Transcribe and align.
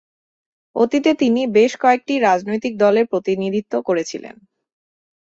অতীতে 0.75 1.11
তিনি 1.13 1.41
বেশ 1.57 1.71
কয়েকটি 1.77 2.13
রাজনৈতিক 2.19 2.73
দলের 2.77 3.05
প্রতিনিধিত্ব 3.07 3.73
করেছিলেন। 3.81 4.35